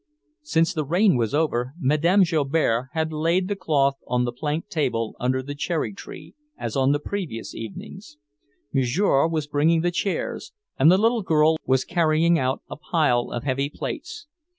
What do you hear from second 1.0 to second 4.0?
was over, Madame Joubert had laid the cloth